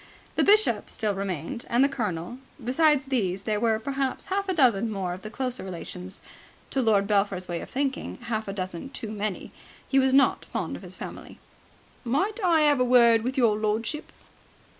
The 0.35 0.41
Bishop 0.43 0.89
still 0.89 1.13
remained, 1.13 1.65
and 1.69 1.83
the 1.83 1.87
Colonel. 1.87 2.39
Besides 2.65 3.05
these, 3.05 3.43
there 3.43 3.59
were 3.59 3.77
perhaps 3.77 4.25
half 4.33 4.49
a 4.49 4.53
dozen 4.55 4.89
more 4.89 5.13
of 5.13 5.21
the 5.21 5.29
closer 5.29 5.63
relations: 5.63 6.21
to 6.71 6.81
Lord 6.81 7.05
Belpher's 7.05 7.47
way 7.47 7.61
of 7.61 7.69
thinking, 7.69 8.15
half 8.23 8.47
a 8.47 8.51
dozen 8.53 8.89
too 8.89 9.11
many. 9.11 9.51
He 9.87 9.99
was 9.99 10.11
not 10.11 10.43
fond 10.45 10.75
of 10.75 10.81
his 10.81 10.95
family. 10.95 11.37
"Might 12.03 12.43
I 12.43 12.61
have 12.61 12.79
a 12.79 12.83
word 12.83 13.21
with 13.21 13.37
your 13.37 13.55
lordship?" 13.55 14.11